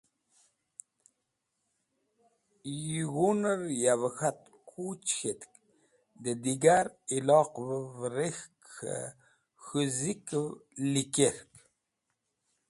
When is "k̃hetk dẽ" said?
5.17-6.39